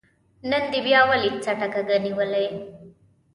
نن 0.49 0.63
دې 0.71 0.79
بيا 0.85 1.01
ولې 1.09 1.29
څټه 1.43 1.67
کږه 1.73 1.97
نيولې 2.05 2.45
ده 2.53 2.59